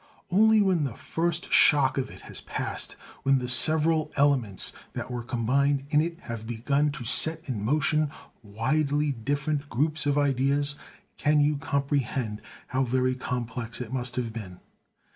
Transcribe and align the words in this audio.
Only 0.31 0.63
when 0.63 0.83
the 0.83 0.95
first 0.95 1.53
shock 1.53 1.95
of 1.99 2.09
it 2.09 2.21
has 2.21 2.41
passed, 2.41 2.95
when 3.21 3.37
the 3.37 3.47
several 3.47 4.11
elements 4.15 4.73
that 4.93 5.11
were 5.11 5.21
combined 5.21 5.83
in 5.91 6.01
it 6.01 6.21
have 6.21 6.47
begun 6.47 6.91
to 6.93 7.03
set 7.03 7.47
in 7.47 7.63
motion 7.63 8.09
widely 8.41 9.11
different 9.11 9.69
groups 9.69 10.07
of 10.07 10.17
ideas, 10.17 10.75
can 11.17 11.39
you 11.39 11.55
comprehend 11.55 12.41
how 12.69 12.83
very 12.83 13.13
complex 13.13 13.79
it 13.79 13.93
must 13.93 14.15
have 14.15 14.33
been. 14.33 14.59